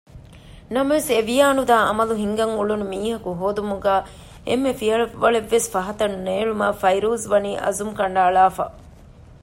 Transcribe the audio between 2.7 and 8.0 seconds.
މީހަކު ހޯދުމުގައި އެންމެ ފިޔަވަޅެއްވެސް ފަހަތަށް ނޭޅުމަށް ފައިރޫޒްވަނީ އަޒުމު